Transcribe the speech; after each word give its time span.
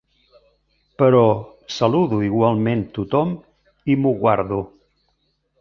Però 1.01 1.21
saludo 1.75 2.23
igualment 2.29 2.83
tothom 2.97 3.37
i 3.95 3.99
m'ho 4.01 4.19
guardo. 4.25 4.63